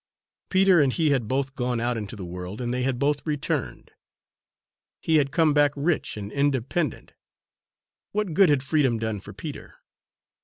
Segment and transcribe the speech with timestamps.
[0.49, 3.91] Peter and he had both gone out into the world, and they had both returned.
[4.99, 7.13] He had come back rich and independent.
[8.11, 9.75] What good had freedom done for Peter?